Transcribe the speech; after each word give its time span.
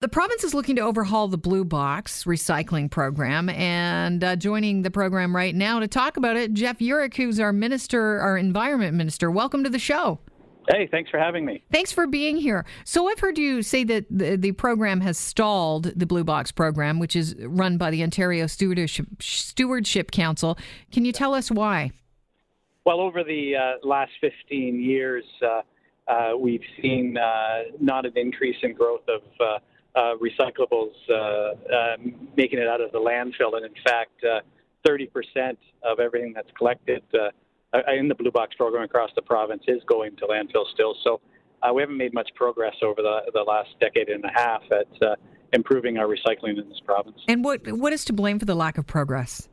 The 0.00 0.08
province 0.08 0.44
is 0.44 0.52
looking 0.52 0.76
to 0.76 0.82
overhaul 0.82 1.26
the 1.26 1.38
Blue 1.38 1.64
Box 1.64 2.24
recycling 2.24 2.90
program, 2.90 3.48
and 3.48 4.22
uh, 4.22 4.36
joining 4.36 4.82
the 4.82 4.90
program 4.90 5.34
right 5.34 5.54
now 5.54 5.80
to 5.80 5.88
talk 5.88 6.18
about 6.18 6.36
it, 6.36 6.52
Jeff 6.52 6.80
Yurek, 6.80 7.14
who's 7.14 7.40
our 7.40 7.50
minister, 7.50 8.20
our 8.20 8.36
environment 8.36 8.94
minister. 8.94 9.30
Welcome 9.30 9.64
to 9.64 9.70
the 9.70 9.78
show. 9.78 10.18
Hey, 10.68 10.86
thanks 10.90 11.08
for 11.08 11.18
having 11.18 11.46
me. 11.46 11.62
Thanks 11.72 11.92
for 11.92 12.06
being 12.06 12.36
here. 12.36 12.66
So 12.84 13.08
I've 13.08 13.20
heard 13.20 13.38
you 13.38 13.62
say 13.62 13.84
that 13.84 14.04
the, 14.10 14.36
the 14.36 14.52
program 14.52 15.00
has 15.00 15.16
stalled 15.16 15.84
the 15.84 16.04
Blue 16.04 16.24
Box 16.24 16.52
program, 16.52 16.98
which 16.98 17.16
is 17.16 17.34
run 17.38 17.78
by 17.78 17.90
the 17.90 18.02
Ontario 18.02 18.46
Stewardship, 18.46 19.06
Stewardship 19.22 20.10
Council. 20.10 20.58
Can 20.92 21.06
you 21.06 21.12
tell 21.12 21.32
us 21.32 21.50
why? 21.50 21.90
Well, 22.84 23.00
over 23.00 23.24
the 23.24 23.56
uh, 23.56 23.86
last 23.86 24.12
15 24.20 24.78
years, 24.78 25.24
uh, 25.42 25.62
uh, 26.06 26.36
we've 26.36 26.60
seen 26.82 27.16
uh, 27.16 27.62
not 27.80 28.04
an 28.04 28.12
increase 28.16 28.56
in 28.62 28.74
growth 28.74 29.08
of 29.08 29.22
uh, 29.96 30.00
uh, 30.00 30.14
recyclables 30.16 30.92
uh, 31.10 31.96
making 32.36 32.58
it 32.58 32.68
out 32.68 32.80
of 32.80 32.92
the 32.92 32.98
landfill, 32.98 33.56
and 33.56 33.64
in 33.64 33.74
fact, 33.84 34.24
30% 34.86 35.08
uh, 35.36 35.52
of 35.90 36.00
everything 36.00 36.32
that's 36.34 36.50
collected 36.56 37.02
uh, 37.14 37.78
in 37.92 38.08
the 38.08 38.14
Blue 38.14 38.30
Box 38.30 38.54
program 38.56 38.82
across 38.82 39.10
the 39.16 39.22
province 39.22 39.62
is 39.68 39.82
going 39.86 40.16
to 40.16 40.26
landfill 40.26 40.64
still. 40.72 40.94
So 41.02 41.20
we 41.74 41.82
haven't 41.82 41.96
made 41.96 42.14
much 42.14 42.30
progress 42.34 42.74
over 42.82 43.02
the, 43.02 43.20
the 43.34 43.42
last 43.42 43.70
decade 43.80 44.08
and 44.08 44.24
a 44.24 44.30
half 44.34 44.62
at 44.70 45.18
improving 45.52 45.98
our 45.98 46.06
recycling 46.06 46.58
in 46.60 46.68
this 46.68 46.80
province. 46.84 47.18
And 47.28 47.44
what 47.44 47.66
what 47.72 47.92
is 47.92 48.04
to 48.06 48.12
blame 48.12 48.38
for 48.38 48.44
the 48.44 48.54
lack 48.54 48.78
of 48.78 48.86
progress? 48.86 49.48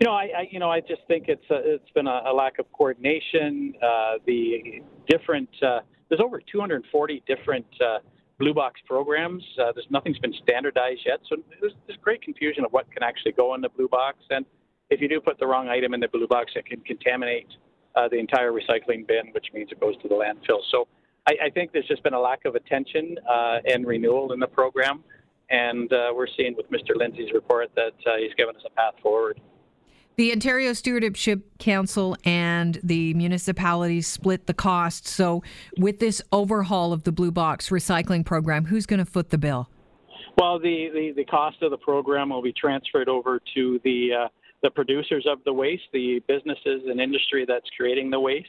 You 0.00 0.06
know, 0.06 0.12
I, 0.12 0.30
I 0.36 0.48
you 0.50 0.58
know 0.58 0.70
I 0.70 0.80
just 0.80 1.02
think 1.08 1.26
it's 1.28 1.44
a, 1.50 1.74
it's 1.74 1.90
been 1.94 2.06
a, 2.06 2.22
a 2.26 2.32
lack 2.32 2.58
of 2.58 2.70
coordination. 2.72 3.74
Uh, 3.82 4.14
the 4.26 4.82
different 5.08 5.50
uh, 5.62 5.80
there's 6.08 6.20
over 6.20 6.40
240 6.40 7.22
different 7.26 7.66
uh, 7.80 7.98
blue 8.40 8.54
box 8.54 8.80
programs. 8.86 9.44
Uh, 9.60 9.70
there's 9.72 9.86
nothing's 9.90 10.18
been 10.18 10.34
standardized 10.42 11.02
yet, 11.04 11.20
so 11.28 11.36
there's, 11.60 11.74
there's 11.86 11.98
great 12.02 12.22
confusion 12.22 12.64
of 12.64 12.72
what 12.72 12.90
can 12.90 13.02
actually 13.02 13.32
go 13.32 13.54
in 13.54 13.60
the 13.60 13.68
blue 13.68 13.88
box. 13.88 14.16
And 14.30 14.44
if 14.88 15.00
you 15.00 15.08
do 15.08 15.20
put 15.20 15.38
the 15.38 15.46
wrong 15.46 15.68
item 15.68 15.94
in 15.94 16.00
the 16.00 16.08
blue 16.08 16.26
box, 16.26 16.52
it 16.56 16.66
can 16.66 16.80
contaminate 16.80 17.46
uh, 17.94 18.08
the 18.08 18.16
entire 18.16 18.50
recycling 18.50 19.06
bin, 19.06 19.28
which 19.32 19.46
means 19.54 19.68
it 19.70 19.78
goes 19.78 19.94
to 20.02 20.08
the 20.08 20.14
landfill. 20.14 20.60
So 20.72 20.88
I, 21.28 21.46
I 21.46 21.50
think 21.50 21.72
there's 21.72 21.86
just 21.86 22.02
been 22.02 22.14
a 22.14 22.20
lack 22.20 22.44
of 22.46 22.54
attention 22.54 23.16
uh, 23.28 23.58
and 23.66 23.86
renewal 23.86 24.32
in 24.32 24.40
the 24.40 24.48
program. 24.48 25.04
And 25.50 25.92
uh, 25.92 26.12
we're 26.14 26.28
seeing 26.36 26.56
with 26.56 26.70
Mr. 26.70 26.96
Lindsay's 26.96 27.32
report 27.32 27.70
that 27.76 27.94
uh, 28.06 28.16
he's 28.18 28.34
given 28.36 28.56
us 28.56 28.62
a 28.64 28.70
path 28.70 28.94
forward. 29.02 29.40
The 30.16 30.32
Ontario 30.32 30.72
Stewardship 30.74 31.58
Council 31.58 32.16
and 32.24 32.78
the 32.82 33.14
municipalities 33.14 34.06
split 34.06 34.46
the 34.46 34.54
cost. 34.54 35.06
So, 35.06 35.42
with 35.78 35.98
this 35.98 36.20
overhaul 36.30 36.92
of 36.92 37.04
the 37.04 37.12
Blue 37.12 37.30
Box 37.30 37.70
recycling 37.70 38.26
program, 38.26 38.66
who's 38.66 38.84
going 38.84 38.98
to 38.98 39.06
foot 39.06 39.30
the 39.30 39.38
bill? 39.38 39.70
Well, 40.36 40.58
the, 40.58 40.88
the, 40.92 41.12
the, 41.16 41.24
cost 41.24 41.62
of 41.62 41.70
the 41.70 41.78
program 41.78 42.30
will 42.30 42.42
be 42.42 42.52
transferred 42.52 43.08
over 43.08 43.40
to 43.54 43.80
the 43.84 44.10
uh, 44.24 44.28
the 44.62 44.70
producers 44.70 45.26
of 45.28 45.38
the 45.44 45.52
waste, 45.52 45.84
the 45.92 46.22
businesses 46.28 46.82
and 46.86 47.00
industry 47.00 47.44
that's 47.46 47.68
creating 47.76 48.10
the 48.10 48.20
waste. 48.20 48.48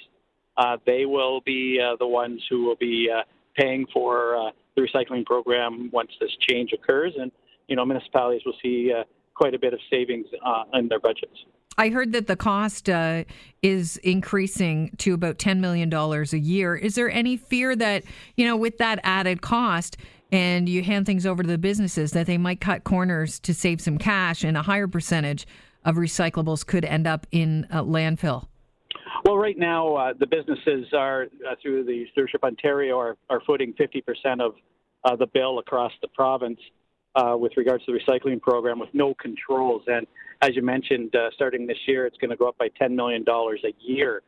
Uh, 0.57 0.77
they 0.85 1.05
will 1.05 1.41
be 1.41 1.79
uh, 1.81 1.95
the 1.99 2.07
ones 2.07 2.41
who 2.49 2.65
will 2.65 2.75
be 2.75 3.09
uh, 3.09 3.21
paying 3.55 3.85
for 3.93 4.35
uh, 4.35 4.51
the 4.75 4.81
recycling 4.81 5.25
program 5.25 5.89
once 5.91 6.11
this 6.19 6.31
change 6.49 6.71
occurs, 6.73 7.13
and 7.19 7.31
you 7.67 7.75
know 7.75 7.85
municipalities 7.85 8.41
will 8.45 8.55
see 8.61 8.91
uh, 8.91 9.03
quite 9.42 9.56
a 9.56 9.59
bit 9.59 9.73
of 9.73 9.80
savings 9.89 10.28
in 10.75 10.88
their 10.88 11.00
budgets. 11.00 11.34
I 11.75 11.89
heard 11.89 12.11
that 12.11 12.28
the 12.28 12.36
cost 12.36 12.88
uh, 12.88 13.23
is 13.64 13.97
increasing 13.97 14.92
to 15.00 15.16
about 15.16 15.39
$10 15.39 15.58
million 15.58 15.92
a 15.92 16.38
year. 16.38 16.75
Is 16.75 16.94
there 16.94 17.09
any 17.09 17.38
fear 17.38 17.75
that, 17.75 18.03
you 18.38 18.45
know, 18.45 18.56
with 18.56 18.78
that 18.78 19.00
added 19.02 19.42
cost, 19.42 19.97
and 20.31 20.69
you 20.69 20.84
hand 20.84 21.08
things 21.08 21.25
over 21.25 21.42
to 21.42 21.50
the 21.50 21.58
businesses, 21.58 22.12
that 22.12 22.28
they 22.28 22.38
might 22.38 22.62
cut 22.62 22.84
corners 22.84 23.39
to 23.39 23.52
save 23.52 23.81
some 23.81 23.97
cash 23.97 24.44
and 24.44 24.56
a 24.56 24.62
higher 24.62 24.88
percentage 24.88 25.47
of 25.84 25.95
recyclables 25.95 26.64
could 26.64 26.86
end 26.86 27.08
up 27.08 27.25
in 27.31 27.66
a 27.72 27.84
landfill? 27.84 28.45
Well, 29.25 29.38
right 29.38 29.57
now, 29.57 29.96
uh, 29.96 30.13
the 30.19 30.28
businesses 30.28 30.85
are, 30.94 31.24
uh, 31.50 31.56
through 31.63 31.85
the 31.85 32.06
Stewardship 32.12 32.44
Ontario, 32.44 33.00
are, 33.00 33.18
are 33.31 33.41
footing 33.47 33.74
50% 33.74 34.40
of 34.40 34.53
uh, 35.03 35.16
the 35.16 35.25
bill 35.25 35.57
across 35.57 35.94
the 36.03 36.09
province 36.09 36.59
uh, 37.16 37.35
with 37.38 37.51
regards 37.57 37.85
to 37.85 37.91
the 37.91 37.99
recycling 37.99 38.41
program 38.41 38.79
with 38.79 38.89
no 38.94 39.13
controls. 39.16 39.83
And 39.88 40.07
as 40.41 40.55
you 40.55 40.61
mentioned, 40.61 41.16
uh, 41.16 41.29
starting 41.33 41.67
this 41.67 41.77
year, 41.88 42.05
it's 42.05 42.17
going 42.17 42.31
to 42.31 42.38
go 42.38 42.47
up 42.47 42.57
by 42.57 42.69
$10 42.81 42.91
million 42.95 43.25
a 43.27 43.73
year. 43.79 44.22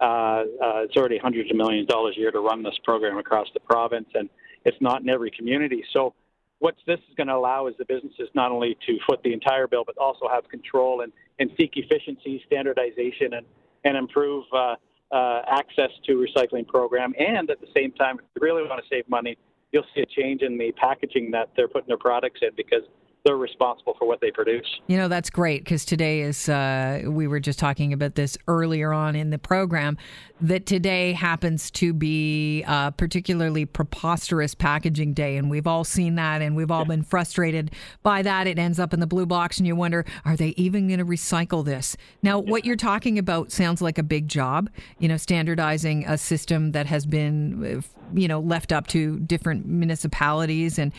Uh, 0.00 0.04
uh, 0.04 0.44
it's 0.84 0.96
already 0.96 1.18
hundreds 1.18 1.50
of 1.50 1.56
millions 1.56 1.84
of 1.84 1.88
dollars 1.88 2.14
a 2.16 2.20
year 2.20 2.30
to 2.30 2.40
run 2.40 2.62
this 2.62 2.78
program 2.84 3.16
across 3.18 3.48
the 3.54 3.60
province, 3.60 4.08
and 4.14 4.28
it's 4.64 4.76
not 4.80 5.00
in 5.00 5.08
every 5.08 5.30
community. 5.30 5.82
So, 5.92 6.14
what 6.58 6.74
this 6.86 6.98
is 7.08 7.14
going 7.16 7.26
to 7.26 7.34
allow 7.34 7.66
is 7.66 7.74
the 7.78 7.84
businesses 7.84 8.28
not 8.34 8.50
only 8.50 8.78
to 8.86 8.98
foot 9.06 9.20
the 9.22 9.32
entire 9.32 9.66
bill, 9.66 9.84
but 9.84 9.96
also 9.98 10.26
have 10.26 10.48
control 10.48 11.02
and, 11.02 11.12
and 11.38 11.50
seek 11.58 11.72
efficiency, 11.76 12.42
standardization, 12.46 13.34
and, 13.34 13.46
and 13.84 13.96
improve 13.96 14.44
uh, 14.54 14.74
uh, 15.12 15.42
access 15.50 15.90
to 16.06 16.12
recycling 16.14 16.66
program. 16.66 17.12
And 17.18 17.50
at 17.50 17.60
the 17.60 17.68
same 17.76 17.92
time, 17.92 18.18
if 18.18 18.42
really 18.42 18.62
want 18.62 18.82
to 18.82 18.88
save 18.88 19.08
money, 19.08 19.36
you'll 19.76 19.84
see 19.94 20.00
a 20.00 20.06
change 20.06 20.40
in 20.40 20.56
the 20.56 20.72
packaging 20.72 21.30
that 21.32 21.50
they're 21.54 21.68
putting 21.68 21.88
their 21.88 21.98
products 21.98 22.40
in 22.40 22.48
because 22.56 22.82
they're 23.26 23.36
responsible 23.36 23.94
for 23.98 24.06
what 24.06 24.20
they 24.20 24.30
produce. 24.30 24.66
You 24.86 24.96
know, 24.96 25.08
that's 25.08 25.30
great 25.30 25.64
because 25.64 25.84
today 25.84 26.20
is, 26.20 26.48
uh, 26.48 27.02
we 27.06 27.26
were 27.26 27.40
just 27.40 27.58
talking 27.58 27.92
about 27.92 28.14
this 28.14 28.38
earlier 28.46 28.92
on 28.92 29.16
in 29.16 29.30
the 29.30 29.38
program, 29.38 29.98
that 30.40 30.66
today 30.66 31.12
happens 31.12 31.70
to 31.72 31.92
be 31.92 32.62
a 32.64 32.92
particularly 32.96 33.64
preposterous 33.64 34.54
packaging 34.54 35.12
day. 35.12 35.36
And 35.36 35.50
we've 35.50 35.66
all 35.66 35.82
seen 35.82 36.14
that 36.16 36.40
and 36.40 36.54
we've 36.54 36.70
all 36.70 36.84
been 36.84 37.02
frustrated 37.02 37.72
by 38.02 38.22
that. 38.22 38.46
It 38.46 38.58
ends 38.58 38.78
up 38.78 38.94
in 38.94 39.00
the 39.00 39.06
blue 39.06 39.26
box 39.26 39.58
and 39.58 39.66
you 39.66 39.74
wonder, 39.74 40.04
are 40.24 40.36
they 40.36 40.50
even 40.50 40.86
going 40.86 40.98
to 40.98 41.04
recycle 41.04 41.64
this? 41.64 41.96
Now, 42.22 42.38
what 42.38 42.64
you're 42.64 42.76
talking 42.76 43.18
about 43.18 43.50
sounds 43.50 43.82
like 43.82 43.98
a 43.98 44.02
big 44.04 44.28
job, 44.28 44.70
you 44.98 45.08
know, 45.08 45.16
standardizing 45.16 46.06
a 46.06 46.16
system 46.16 46.72
that 46.72 46.86
has 46.86 47.06
been, 47.06 47.82
you 48.14 48.28
know, 48.28 48.38
left 48.38 48.72
up 48.72 48.86
to 48.88 49.18
different 49.20 49.66
municipalities 49.66 50.78
and 50.78 50.92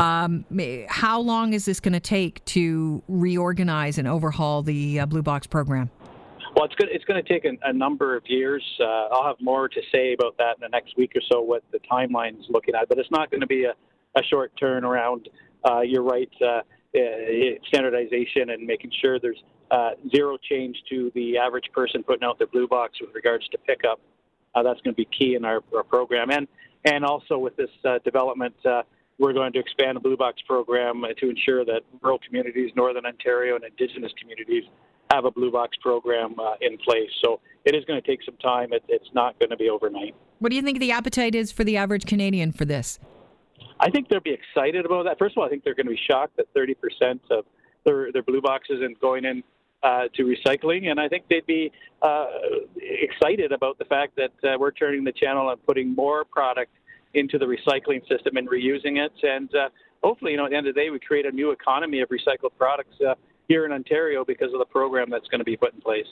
um, 0.00 0.44
how 0.88 1.20
long 1.20 1.52
is 1.52 1.66
this 1.66 1.78
going 1.78 1.92
to 1.92 2.00
take 2.00 2.42
to 2.46 3.02
reorganize 3.06 3.98
and 3.98 4.08
overhaul 4.08 4.62
the 4.62 5.00
uh, 5.00 5.06
Blue 5.06 5.22
Box 5.22 5.46
program? 5.46 5.90
Well, 6.56 6.64
it's 6.64 6.74
going 6.74 6.90
it's 6.92 7.04
to 7.04 7.22
take 7.22 7.44
a, 7.44 7.68
a, 7.68 7.72
number 7.72 8.16
of 8.16 8.24
years. 8.26 8.64
Uh, 8.80 8.84
I'll 9.12 9.26
have 9.26 9.36
more 9.40 9.68
to 9.68 9.80
say 9.92 10.14
about 10.14 10.36
that 10.38 10.56
in 10.56 10.62
the 10.62 10.68
next 10.68 10.96
week 10.96 11.12
or 11.14 11.20
so, 11.30 11.40
what 11.42 11.62
the 11.70 11.78
timeline's 11.90 12.46
looking 12.48 12.74
at. 12.74 12.88
But 12.88 12.98
it's 12.98 13.10
not 13.10 13.30
going 13.30 13.42
to 13.42 13.46
be 13.46 13.64
a, 13.64 13.74
a 14.16 14.22
short 14.24 14.52
turnaround. 14.60 15.26
Uh, 15.64 15.82
you're 15.82 16.02
right. 16.02 16.30
Uh, 16.44 16.62
standardization 17.68 18.50
and 18.50 18.66
making 18.66 18.90
sure 19.00 19.20
there's 19.20 19.42
uh, 19.70 19.90
zero 20.10 20.36
change 20.50 20.76
to 20.88 21.12
the 21.14 21.38
average 21.38 21.66
person 21.72 22.02
putting 22.02 22.24
out 22.24 22.38
their 22.38 22.48
blue 22.48 22.66
box 22.66 22.94
with 23.00 23.14
regards 23.14 23.46
to 23.48 23.58
pickup. 23.58 24.00
Uh, 24.54 24.62
that's 24.62 24.80
going 24.80 24.92
to 24.92 24.96
be 24.96 25.08
key 25.16 25.36
in 25.36 25.44
our, 25.44 25.60
our, 25.76 25.84
program, 25.84 26.30
and 26.30 26.48
and 26.84 27.04
also 27.04 27.38
with 27.38 27.54
this 27.56 27.70
development 28.04 28.54
we're 29.20 29.34
going 29.34 29.52
to 29.52 29.58
expand 29.58 29.96
the 29.96 30.00
Blue 30.00 30.16
Box 30.16 30.40
program 30.46 31.04
to 31.18 31.30
ensure 31.30 31.64
that 31.66 31.82
rural 32.02 32.18
communities, 32.26 32.70
Northern 32.74 33.04
Ontario, 33.04 33.54
and 33.54 33.64
Indigenous 33.64 34.12
communities 34.18 34.64
have 35.10 35.26
a 35.26 35.30
Blue 35.30 35.52
Box 35.52 35.76
program 35.82 36.34
uh, 36.40 36.54
in 36.62 36.78
place. 36.78 37.10
So 37.22 37.40
it 37.66 37.74
is 37.74 37.84
going 37.84 38.00
to 38.00 38.06
take 38.06 38.22
some 38.24 38.36
time. 38.38 38.72
It, 38.72 38.82
it's 38.88 39.10
not 39.12 39.38
going 39.38 39.50
to 39.50 39.58
be 39.58 39.68
overnight. 39.68 40.14
What 40.38 40.48
do 40.48 40.56
you 40.56 40.62
think 40.62 40.80
the 40.80 40.92
appetite 40.92 41.34
is 41.34 41.52
for 41.52 41.64
the 41.64 41.76
average 41.76 42.06
Canadian 42.06 42.50
for 42.50 42.64
this? 42.64 42.98
I 43.78 43.90
think 43.90 44.08
they'll 44.08 44.20
be 44.20 44.32
excited 44.32 44.86
about 44.86 45.04
that. 45.04 45.18
First 45.18 45.36
of 45.36 45.42
all, 45.42 45.44
I 45.44 45.50
think 45.50 45.64
they're 45.64 45.74
going 45.74 45.86
to 45.86 45.92
be 45.92 46.00
shocked 46.10 46.38
that 46.38 46.52
30% 46.54 47.20
of 47.30 47.44
their, 47.84 48.10
their 48.12 48.22
blue 48.22 48.40
boxes 48.40 48.80
and 48.80 48.98
going 49.00 49.26
in 49.26 49.42
uh, 49.82 50.04
to 50.14 50.22
recycling, 50.24 50.90
and 50.90 51.00
I 51.00 51.08
think 51.08 51.24
they'd 51.28 51.46
be 51.46 51.72
uh, 52.02 52.26
excited 52.76 53.52
about 53.52 53.78
the 53.78 53.86
fact 53.86 54.16
that 54.16 54.32
uh, 54.48 54.58
we're 54.58 54.72
turning 54.72 55.04
the 55.04 55.12
channel 55.12 55.50
and 55.50 55.66
putting 55.66 55.94
more 55.94 56.24
product 56.24 56.70
into 57.14 57.38
the 57.38 57.46
recycling 57.46 58.00
system 58.08 58.36
and 58.36 58.48
reusing 58.48 59.04
it. 59.04 59.12
And 59.22 59.52
uh, 59.54 59.68
hopefully, 60.02 60.32
you 60.32 60.36
know, 60.36 60.44
at 60.46 60.50
the 60.50 60.56
end 60.56 60.66
of 60.66 60.74
the 60.74 60.80
day, 60.80 60.90
we 60.90 60.98
create 60.98 61.26
a 61.26 61.30
new 61.30 61.50
economy 61.50 62.00
of 62.00 62.08
recycled 62.08 62.56
products 62.56 62.94
uh, 63.06 63.14
here 63.48 63.66
in 63.66 63.72
Ontario 63.72 64.24
because 64.24 64.52
of 64.52 64.58
the 64.58 64.64
program 64.64 65.08
that's 65.10 65.28
going 65.28 65.40
to 65.40 65.44
be 65.44 65.56
put 65.56 65.74
in 65.74 65.80
place. 65.80 66.10